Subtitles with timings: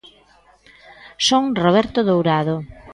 [1.27, 2.55] _Son Roberto Dourado.